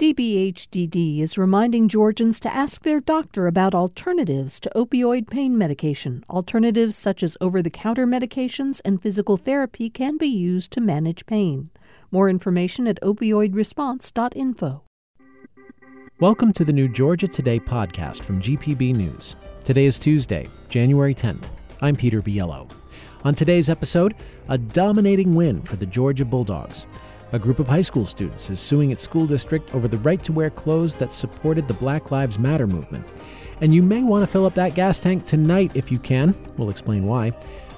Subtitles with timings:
[0.00, 6.24] DBHDD is reminding Georgians to ask their doctor about alternatives to opioid pain medication.
[6.30, 11.26] Alternatives such as over the counter medications and physical therapy can be used to manage
[11.26, 11.68] pain.
[12.10, 14.82] More information at opioidresponse.info.
[16.18, 19.36] Welcome to the new Georgia Today podcast from GPB News.
[19.62, 21.50] Today is Tuesday, January 10th.
[21.82, 22.70] I'm Peter Biello.
[23.22, 24.14] On today's episode,
[24.48, 26.86] a dominating win for the Georgia Bulldogs.
[27.32, 30.32] A group of high school students is suing its school district over the right to
[30.32, 33.06] wear clothes that supported the Black Lives Matter movement.
[33.60, 36.34] And you may want to fill up that gas tank tonight if you can.
[36.56, 37.32] We'll explain why.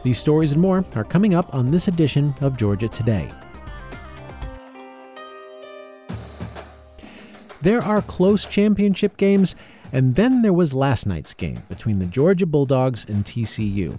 [0.05, 3.31] These stories and more are coming up on this edition of Georgia Today.
[7.61, 9.55] There are close championship games,
[9.93, 13.99] and then there was last night's game between the Georgia Bulldogs and TCU.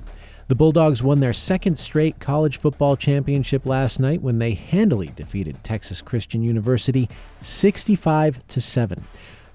[0.53, 5.63] The Bulldogs won their second straight college football championship last night when they handily defeated
[5.63, 7.09] Texas Christian University
[7.41, 9.03] 65 to 7.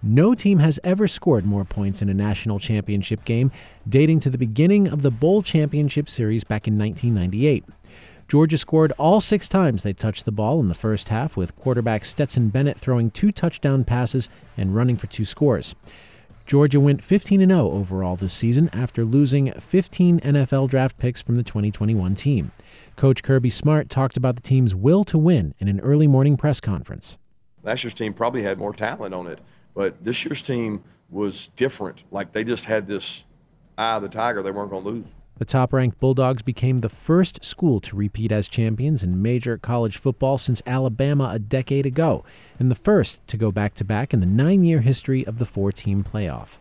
[0.02, 3.52] No team has ever scored more points in a national championship game,
[3.88, 7.64] dating to the beginning of the Bowl Championship Series back in 1998.
[8.26, 12.04] Georgia scored all six times they touched the ball in the first half, with quarterback
[12.04, 15.76] Stetson Bennett throwing two touchdown passes and running for two scores.
[16.48, 21.42] Georgia went 15 0 overall this season after losing 15 NFL draft picks from the
[21.42, 22.52] 2021 team.
[22.96, 26.58] Coach Kirby Smart talked about the team's will to win in an early morning press
[26.58, 27.18] conference.
[27.62, 29.40] Last year's team probably had more talent on it,
[29.74, 32.04] but this year's team was different.
[32.10, 33.24] Like they just had this
[33.76, 35.06] eye of the tiger, they weren't going to lose.
[35.38, 39.96] The top ranked Bulldogs became the first school to repeat as champions in major college
[39.96, 42.24] football since Alabama a decade ago,
[42.58, 45.44] and the first to go back to back in the nine year history of the
[45.44, 46.58] four team playoff.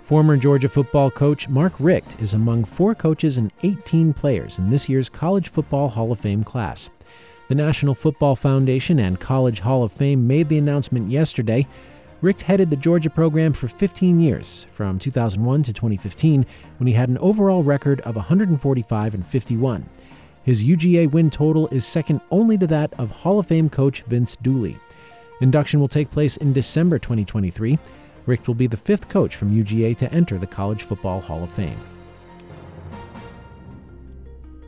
[0.00, 4.88] Former Georgia football coach Mark Richt is among four coaches and 18 players in this
[4.88, 6.88] year's College Football Hall of Fame class.
[7.48, 11.66] The National Football Foundation and College Hall of Fame made the announcement yesterday.
[12.22, 16.46] Richt headed the Georgia program for 15 years, from 2001 to 2015,
[16.78, 19.88] when he had an overall record of 145 and 51.
[20.44, 24.36] His UGA win total is second only to that of Hall of Fame coach Vince
[24.36, 24.78] Dooley.
[25.40, 27.76] Induction will take place in December 2023.
[28.26, 31.50] Richt will be the fifth coach from UGA to enter the College Football Hall of
[31.50, 31.80] Fame.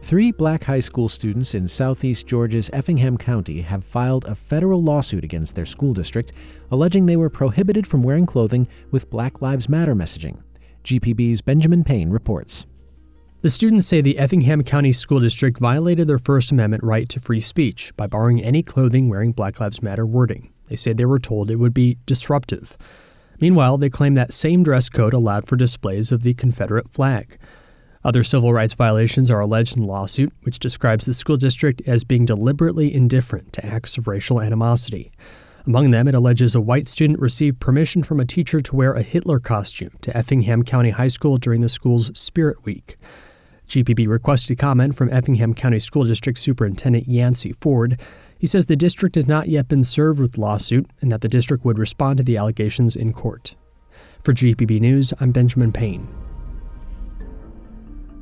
[0.05, 5.25] Three black high school students in southeast Georgia's Effingham County have filed a federal lawsuit
[5.25, 6.33] against their school district,
[6.71, 10.43] alleging they were prohibited from wearing clothing with Black Lives Matter messaging.
[10.85, 12.67] GPB's Benjamin Payne reports.
[13.41, 17.41] The students say the Effingham County School District violated their First Amendment right to free
[17.41, 20.53] speech by barring any clothing wearing Black Lives Matter wording.
[20.69, 22.77] They say they were told it would be disruptive.
[23.41, 27.39] Meanwhile, they claim that same dress code allowed for displays of the Confederate flag.
[28.05, 32.05] Other civil rights violations are alleged in the lawsuit, which describes the school district as
[32.05, 35.11] being deliberately indifferent to acts of racial animosity.
[35.67, 39.03] Among them, it alleges a white student received permission from a teacher to wear a
[39.03, 42.99] Hitler costume to Effingham County High School during the school's Spirit Week.
[43.69, 47.99] GPB requested comment from Effingham County School District Superintendent Yancey Ford.
[48.39, 51.65] He says the district has not yet been served with lawsuit and that the district
[51.65, 53.55] would respond to the allegations in court.
[54.23, 56.07] For GPB News, I'm Benjamin Payne.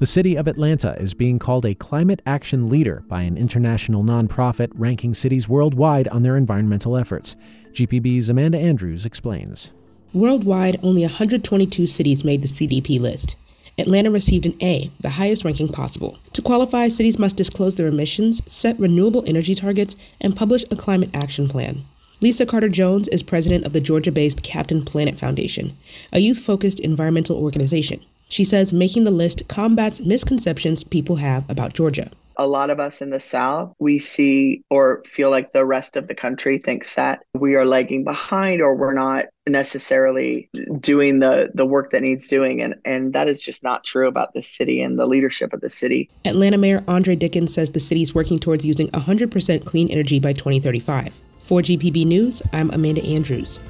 [0.02, 4.72] The city of Atlanta is being called a climate action leader by an international nonprofit
[4.74, 7.36] ranking cities worldwide on their environmental efforts.
[7.70, 9.72] GPB's Amanda Andrews explains.
[10.12, 13.36] Worldwide, only 122 cities made the CDP list.
[13.78, 16.18] Atlanta received an A, the highest ranking possible.
[16.32, 21.10] To qualify, cities must disclose their emissions, set renewable energy targets, and publish a climate
[21.14, 21.84] action plan.
[22.22, 25.77] Lisa Carter Jones is president of the Georgia based Captain Planet Foundation,
[26.12, 28.00] a youth focused environmental organization.
[28.28, 32.12] She says making the list combats misconceptions people have about Georgia.
[32.37, 36.06] A lot of us in the South, we see or feel like the rest of
[36.06, 41.66] the country thinks that we are lagging behind or we're not necessarily doing the, the
[41.66, 42.62] work that needs doing.
[42.62, 45.71] And, and that is just not true about this city and the leadership of the
[45.71, 46.09] city.
[46.25, 50.33] Atlanta Mayor Andre Dickens says the city is working towards using 100% clean energy by
[50.33, 51.12] 2035.
[51.52, 53.60] For GPB News, I'm Amanda Andrews.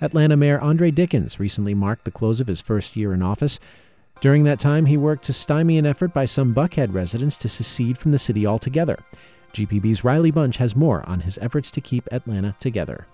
[0.00, 3.58] Atlanta Mayor Andre Dickens recently marked the close of his first year in office.
[4.20, 7.98] During that time, he worked to stymie an effort by some Buckhead residents to secede
[7.98, 9.00] from the city altogether.
[9.52, 13.08] GPB's Riley Bunch has more on his efforts to keep Atlanta together.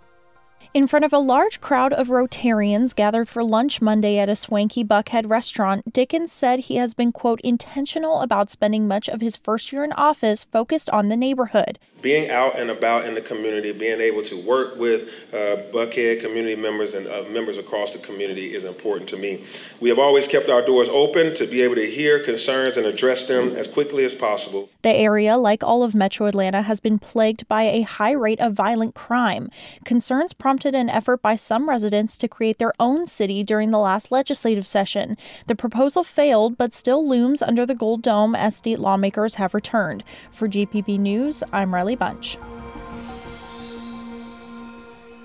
[0.72, 4.84] In front of a large crowd of Rotarians gathered for lunch Monday at a swanky
[4.84, 9.72] Buckhead restaurant, Dickens said he has been, quote, intentional about spending much of his first
[9.72, 11.80] year in office focused on the neighborhood.
[12.02, 16.54] Being out and about in the community, being able to work with uh, Buckhead community
[16.54, 19.44] members and uh, members across the community is important to me.
[19.80, 23.26] We have always kept our doors open to be able to hear concerns and address
[23.26, 24.70] them as quickly as possible.
[24.82, 28.54] The area, like all of metro Atlanta, has been plagued by a high rate of
[28.54, 29.50] violent crime.
[29.84, 34.10] Concerns prompted an effort by some residents to create their own city during the last
[34.10, 35.18] legislative session.
[35.48, 40.02] The proposal failed, but still looms under the Gold Dome as state lawmakers have returned.
[40.30, 42.38] For GPB News, I'm Riley Bunch.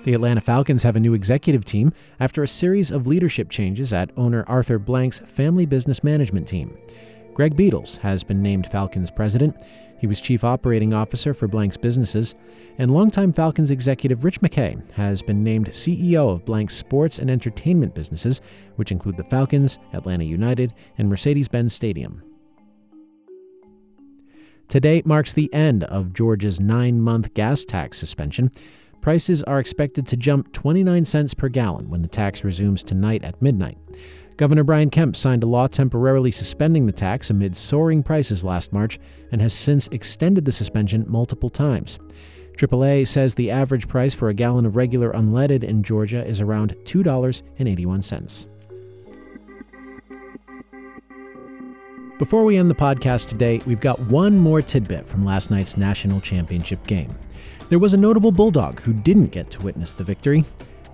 [0.04, 4.10] The Atlanta Falcons have a new executive team after a series of leadership changes at
[4.16, 6.78] owner Arthur Blank's family business management team.
[7.36, 9.62] Greg Beadles has been named Falcons president.
[9.98, 12.34] He was chief operating officer for Blank's businesses,
[12.78, 17.94] and longtime Falcons executive Rich McKay has been named CEO of Blank's sports and entertainment
[17.94, 18.40] businesses,
[18.76, 22.22] which include the Falcons, Atlanta United, and Mercedes Benz Stadium.
[24.66, 28.50] Today marks the end of Georgia's nine month gas tax suspension
[29.02, 33.40] prices are expected to jump 29 cents per gallon when the tax resumes tonight at
[33.40, 33.78] midnight.
[34.36, 38.98] Governor Brian Kemp signed a law temporarily suspending the tax amid soaring prices last March
[39.32, 41.98] and has since extended the suspension multiple times.
[42.58, 46.74] AAA says the average price for a gallon of regular unleaded in Georgia is around
[46.84, 48.46] $2.81.
[52.18, 56.20] Before we end the podcast today, we've got one more tidbit from last night's national
[56.20, 57.14] championship game.
[57.68, 60.44] There was a notable bulldog who didn't get to witness the victory.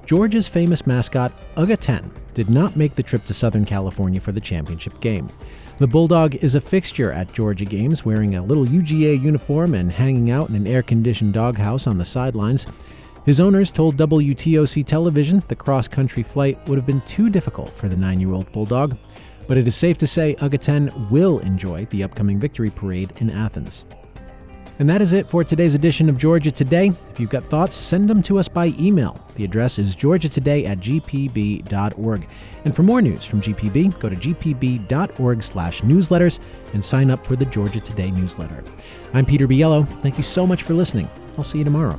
[0.04, 4.40] Georgia's famous mascot, Uga 10, did not make the trip to Southern California for the
[4.40, 5.28] championship game.
[5.78, 10.30] The bulldog is a fixture at Georgia games, wearing a little UGA uniform and hanging
[10.30, 12.66] out in an air conditioned doghouse on the sidelines.
[13.24, 17.88] His owners told WTOC television the cross country flight would have been too difficult for
[17.88, 18.96] the nine year old bulldog,
[19.46, 23.30] but it is safe to say Uga 10 will enjoy the upcoming victory parade in
[23.30, 23.84] Athens.
[24.78, 26.88] And that is it for today's edition of Georgia Today.
[27.10, 29.20] If you've got thoughts, send them to us by email.
[29.36, 32.28] The address is georgiatoday at gpb.org.
[32.64, 36.40] And for more news from GPB, go to gpb.org slash newsletters
[36.72, 38.64] and sign up for the Georgia Today newsletter.
[39.14, 39.86] I'm Peter Biello.
[40.00, 41.08] Thank you so much for listening.
[41.36, 41.98] I'll see you tomorrow.